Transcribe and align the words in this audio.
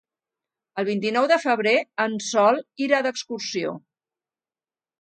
El 0.83 0.87
vint-i-nou 0.87 1.27
de 1.31 1.37
febrer 1.43 1.75
en 2.07 2.17
Sol 2.29 2.59
irà 2.89 3.03
d'excursió. 3.09 3.75